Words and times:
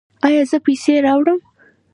ایا 0.25 0.41
زه 0.49 0.57
پیسې 0.65 0.93
راوړم؟ 1.05 1.39